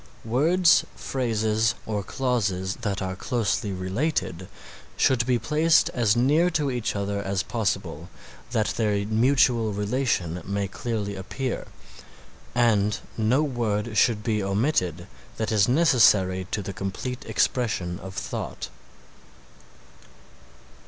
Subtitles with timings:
[0.25, 4.47] Words, phrases or clauses that are closely related
[4.97, 8.09] should be placed as near to each other as possible
[8.49, 11.67] that their mutual relation may clearly appear,
[12.55, 15.05] and no word should be omitted
[15.37, 18.69] that is necessary to the complete expression of thought.